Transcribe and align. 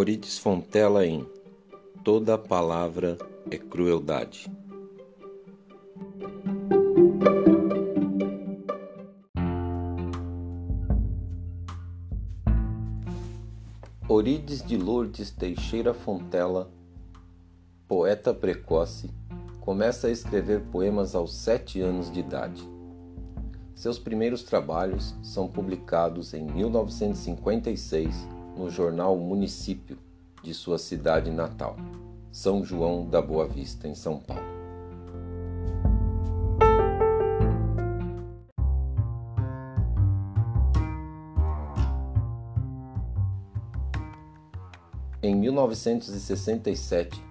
Orides 0.00 0.38
Fontela 0.38 1.04
em 1.04 1.26
Toda 2.04 2.38
palavra 2.38 3.18
é 3.50 3.58
crueldade. 3.58 4.48
Orides 14.08 14.64
de 14.64 14.76
Lourdes 14.76 15.32
Teixeira 15.32 15.92
Fontela, 15.92 16.70
poeta 17.88 18.32
precoce, 18.32 19.10
começa 19.60 20.06
a 20.06 20.12
escrever 20.12 20.60
poemas 20.70 21.16
aos 21.16 21.34
sete 21.34 21.80
anos 21.80 22.08
de 22.08 22.20
idade. 22.20 22.62
Seus 23.74 23.98
primeiros 23.98 24.44
trabalhos 24.44 25.16
são 25.24 25.48
publicados 25.48 26.34
em 26.34 26.44
1956 26.44 28.37
no 28.58 28.68
jornal 28.68 29.16
Município 29.16 29.96
de 30.42 30.52
sua 30.52 30.78
cidade 30.78 31.30
natal, 31.30 31.76
São 32.32 32.64
João 32.64 33.08
da 33.08 33.22
Boa 33.22 33.46
Vista, 33.46 33.86
em 33.86 33.94
São 33.94 34.18
Paulo. 34.18 34.42
Em 45.22 45.36
1967, 45.36 47.22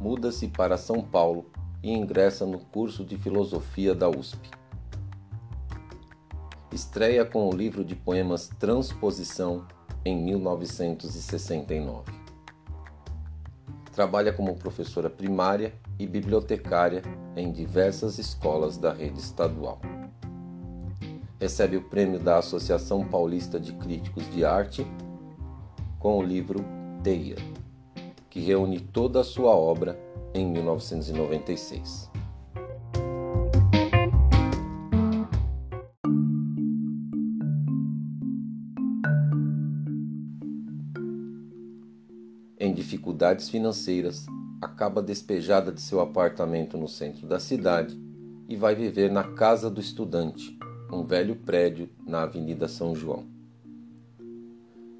muda-se 0.00 0.48
para 0.48 0.76
São 0.76 1.00
Paulo 1.00 1.46
e 1.80 1.92
ingressa 1.92 2.44
no 2.44 2.58
curso 2.58 3.04
de 3.04 3.16
filosofia 3.16 3.94
da 3.94 4.08
USP. 4.08 4.50
Estreia 6.72 7.24
com 7.24 7.48
o 7.48 7.54
livro 7.54 7.84
de 7.84 7.94
poemas 7.94 8.48
Transposição 8.48 9.66
em 10.04 10.16
1969. 10.16 12.12
Trabalha 13.92 14.32
como 14.32 14.56
professora 14.56 15.10
primária 15.10 15.74
e 15.98 16.06
bibliotecária 16.06 17.02
em 17.36 17.52
diversas 17.52 18.18
escolas 18.18 18.76
da 18.76 18.92
rede 18.92 19.20
estadual. 19.20 19.80
Recebe 21.38 21.76
o 21.76 21.82
prêmio 21.82 22.18
da 22.18 22.38
Associação 22.38 23.04
Paulista 23.06 23.58
de 23.58 23.72
Críticos 23.72 24.30
de 24.32 24.44
Arte 24.44 24.86
com 25.98 26.18
o 26.18 26.22
livro 26.22 26.64
Teia, 27.02 27.36
que 28.30 28.40
reúne 28.40 28.80
toda 28.80 29.20
a 29.20 29.24
sua 29.24 29.50
obra 29.50 29.98
em 30.34 30.46
1996. 30.46 32.11
Dificuldades 42.92 43.48
financeiras, 43.48 44.26
acaba 44.60 45.00
despejada 45.00 45.72
de 45.72 45.80
seu 45.80 45.98
apartamento 45.98 46.76
no 46.76 46.86
centro 46.86 47.26
da 47.26 47.40
cidade 47.40 47.98
e 48.46 48.54
vai 48.54 48.74
viver 48.74 49.10
na 49.10 49.24
Casa 49.24 49.70
do 49.70 49.80
Estudante, 49.80 50.58
um 50.92 51.02
velho 51.02 51.34
prédio 51.34 51.88
na 52.06 52.22
Avenida 52.24 52.68
São 52.68 52.94
João. 52.94 53.24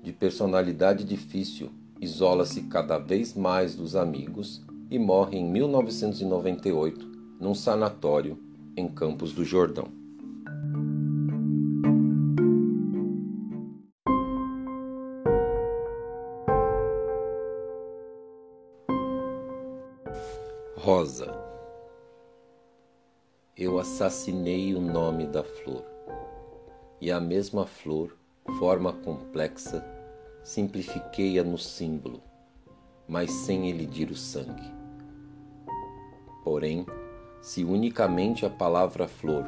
De 0.02 0.10
personalidade 0.10 1.04
difícil, 1.04 1.70
isola-se 2.00 2.62
cada 2.62 2.96
vez 2.96 3.34
mais 3.34 3.74
dos 3.74 3.94
amigos 3.94 4.64
e 4.90 4.98
morre 4.98 5.36
em 5.36 5.44
1998 5.44 7.12
num 7.38 7.54
sanatório 7.54 8.38
em 8.74 8.88
Campos 8.88 9.34
do 9.34 9.44
Jordão. 9.44 10.01
Rosa. 20.84 21.32
Eu 23.56 23.78
assassinei 23.78 24.74
o 24.74 24.80
nome 24.80 25.28
da 25.28 25.44
flor, 25.44 25.84
e 27.00 27.08
a 27.12 27.20
mesma 27.20 27.64
flor, 27.64 28.16
forma 28.58 28.92
complexa, 28.92 29.86
simplifiquei-a 30.42 31.44
no 31.44 31.56
símbolo, 31.56 32.20
mas 33.06 33.30
sem 33.30 33.70
elidir 33.70 34.10
o 34.10 34.16
sangue. 34.16 34.74
Porém, 36.42 36.84
se 37.40 37.62
unicamente 37.62 38.44
a 38.44 38.50
palavra 38.50 39.06
flor, 39.06 39.46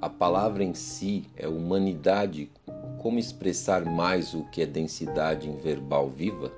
a 0.00 0.08
palavra 0.08 0.62
em 0.62 0.74
si 0.74 1.26
é 1.36 1.48
humanidade, 1.48 2.52
como 2.98 3.18
expressar 3.18 3.84
mais 3.84 4.32
o 4.32 4.44
que 4.44 4.62
é 4.62 4.66
densidade 4.66 5.50
em 5.50 5.56
verbal 5.56 6.08
viva? 6.08 6.52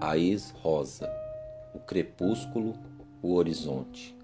A 0.00 0.16
ex-rosa 0.16 1.25
o 1.76 1.80
crepúsculo, 1.80 2.72
o 3.22 3.34
horizonte. 3.34 4.16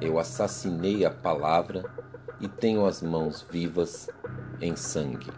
Eu 0.00 0.18
assassinei 0.18 1.04
a 1.04 1.10
palavra 1.10 1.84
e 2.40 2.48
tenho 2.48 2.84
as 2.84 3.00
mãos 3.00 3.46
vivas 3.48 4.10
em 4.60 4.74
sangue. 4.74 5.30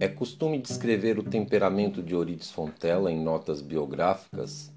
É 0.00 0.08
costume 0.08 0.58
descrever 0.58 1.20
o 1.20 1.22
temperamento 1.22 2.02
de 2.02 2.14
Euridice 2.14 2.52
Fontela 2.52 3.12
em 3.12 3.22
notas 3.22 3.62
biográficas 3.62 4.72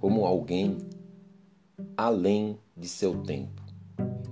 como 0.00 0.24
alguém 0.24 0.78
além 1.96 2.58
de 2.76 2.88
seu 2.88 3.22
tempo, 3.22 3.62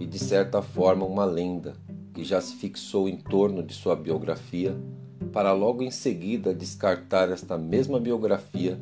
e 0.01 0.07
de 0.07 0.19
certa 0.19 0.63
forma 0.63 1.05
uma 1.05 1.25
lenda 1.25 1.75
que 2.15 2.25
já 2.25 2.41
se 2.41 2.55
fixou 2.57 3.09
em 3.09 3.17
torno 3.17 3.63
de 3.63 3.75
sua 3.75 3.95
biografia, 3.95 4.77
para 5.33 5.53
logo 5.53 5.83
em 5.83 5.91
seguida 5.91 6.55
descartar 6.55 7.31
esta 7.31 7.59
mesma 7.59 8.01
biografia 8.01 8.79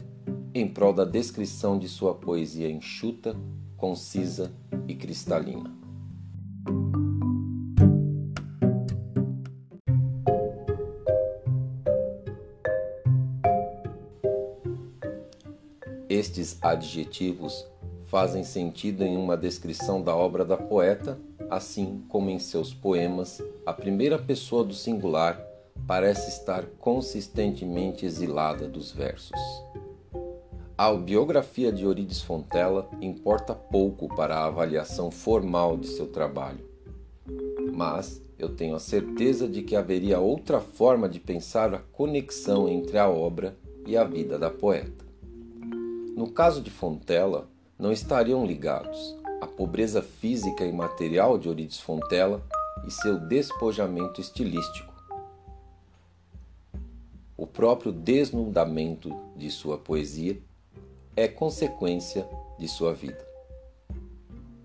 em 0.55 0.67
prol 0.67 0.93
da 0.93 1.05
descrição 1.05 1.79
de 1.79 1.89
sua 1.89 2.15
poesia 2.15 2.71
enxuta, 2.71 3.37
concisa 3.77 4.51
e 4.89 4.95
cristalina. 4.95 5.71
Estes 16.09 16.57
adjetivos 16.63 17.67
fazem 18.17 18.45
sentido 18.45 19.05
em 19.05 19.15
uma 19.15 19.37
descrição 19.37 20.01
da 20.01 20.17
obra 20.17 20.43
da 20.43 20.57
poeta, 20.57 21.19
assim 21.51 22.03
como 22.09 22.31
em 22.31 22.39
seus 22.39 22.73
poemas, 22.73 23.43
a 23.67 23.75
primeira 23.75 24.19
pessoa 24.19 24.65
do 24.65 24.73
singular 24.73 25.39
parece 25.87 26.31
estar 26.31 26.65
consistentemente 26.79 28.07
exilada 28.07 28.67
dos 28.67 28.91
versos. 28.91 29.39
A 30.79 30.95
biografia 30.95 31.71
de 31.71 31.85
Euridice 31.85 32.25
Fontela 32.25 32.89
importa 33.03 33.55
pouco 33.55 34.09
para 34.09 34.35
a 34.35 34.47
avaliação 34.47 35.11
formal 35.11 35.77
de 35.77 35.87
seu 35.87 36.07
trabalho, 36.07 36.65
mas 37.75 38.23
eu 38.39 38.49
tenho 38.49 38.75
a 38.77 38.81
certeza 38.81 39.47
de 39.47 39.61
que 39.61 39.77
haveria 39.77 40.21
outra 40.21 40.59
forma 40.59 41.07
de 41.07 41.21
pensar 41.21 41.75
a 41.75 41.81
conexão 41.93 42.67
entre 42.67 42.97
a 42.97 43.11
obra 43.11 43.55
e 43.87 43.95
a 43.95 44.05
vida 44.05 44.39
da 44.39 44.49
poeta. 44.49 45.05
No 46.17 46.31
caso 46.31 46.63
de 46.63 46.71
Fontela, 46.71 47.55
não 47.79 47.93
estariam 47.93 48.45
ligados 48.45 49.17
a 49.41 49.47
pobreza 49.47 50.01
física 50.01 50.65
e 50.65 50.73
material 50.73 51.39
de 51.39 51.49
Euridice 51.49 51.83
Fontela 51.83 52.43
e 52.87 52.91
seu 52.91 53.19
despojamento 53.19 54.21
estilístico. 54.21 54.95
O 57.37 57.47
próprio 57.47 57.93
desnudamento 57.93 59.15
de 59.37 59.51
sua 59.51 59.77
poesia 59.77 60.41
é 61.15 61.29
consequência 61.29 62.27
de 62.59 62.67
sua 62.67 62.95
vida. 62.95 63.25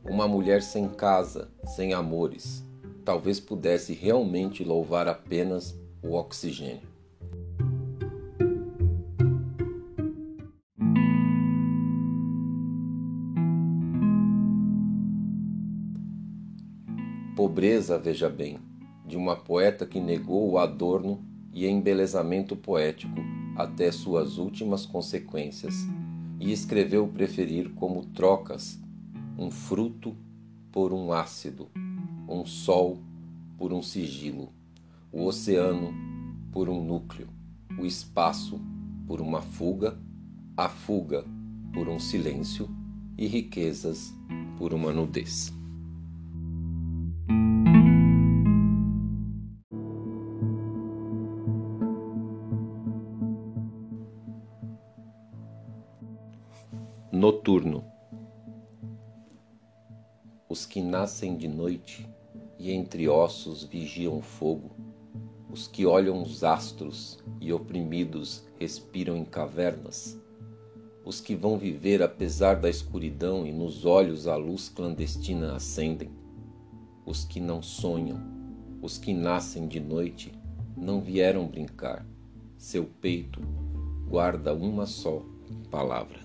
Uma 0.04 0.28
mulher 0.28 0.62
sem 0.64 0.88
casa, 0.88 1.50
sem 1.76 1.94
amores, 1.94 2.64
talvez 3.04 3.40
pudesse 3.40 3.94
realmente 3.94 4.64
louvar 4.64 5.08
apenas 5.08 5.76
o 6.02 6.14
oxigênio. 6.14 6.91
Pobreza, 17.42 17.98
veja 17.98 18.30
bem, 18.30 18.60
de 19.04 19.18
uma 19.18 19.36
poeta 19.36 19.84
que 19.84 20.00
negou 20.00 20.52
o 20.52 20.60
adorno 20.60 21.26
e 21.52 21.66
embelezamento 21.66 22.56
poético 22.56 23.16
até 23.56 23.92
suas 23.92 24.38
últimas 24.38 24.86
consequências 24.86 25.74
e 26.40 26.52
escreveu 26.52 27.08
preferir 27.08 27.72
como 27.72 28.06
trocas 28.06 28.80
um 29.40 29.50
fruto 29.50 30.16
por 30.72 30.94
um 30.94 31.12
ácido, 31.12 31.68
um 32.30 32.46
sol 32.46 33.00
por 33.58 33.74
um 33.74 33.82
sigilo, 33.82 34.54
o 35.12 35.26
oceano 35.26 35.92
por 36.52 36.70
um 36.70 36.86
núcleo, 36.86 37.28
o 37.76 37.88
espaço 37.88 38.62
por 39.08 39.20
uma 39.20 39.42
fuga, 39.42 39.98
a 40.56 40.70
fuga 40.70 41.26
por 41.74 41.90
um 41.90 41.98
silêncio 41.98 42.70
e 43.18 43.26
riquezas 43.26 44.14
por 44.60 44.76
uma 44.76 44.94
nudez. 44.94 45.52
Noturno. 57.22 57.84
Os 60.50 60.66
que 60.66 60.82
nascem 60.82 61.38
de 61.38 61.48
noite 61.48 62.10
e 62.58 62.72
entre 62.72 63.08
ossos 63.08 63.64
vigiam 63.64 64.18
o 64.18 64.24
fogo, 64.24 64.72
os 65.48 65.68
que 65.68 65.86
olham 65.86 66.24
os 66.24 66.44
astros 66.44 67.20
e 67.40 67.54
oprimidos 67.54 68.44
respiram 68.60 69.16
em 69.16 69.24
cavernas, 69.24 70.20
os 71.06 71.22
que 71.22 71.36
vão 71.36 71.60
viver 71.60 72.02
apesar 72.02 72.56
da 72.56 72.72
escuridão 72.72 73.46
e 73.46 73.52
nos 73.52 73.86
olhos 73.86 74.26
a 74.26 74.36
luz 74.36 74.68
clandestina 74.68 75.56
acendem, 75.56 76.10
os 77.06 77.24
que 77.24 77.40
não 77.40 77.62
sonham, 77.62 78.20
os 78.82 78.98
que 78.98 79.14
nascem 79.14 79.68
de 79.68 79.80
noite, 79.80 80.34
não 80.76 81.00
vieram 81.00 81.46
brincar, 81.46 82.04
seu 82.58 82.84
peito 83.00 83.40
guarda 84.10 84.56
uma 84.56 84.88
só 84.88 85.22
palavra. 85.70 86.21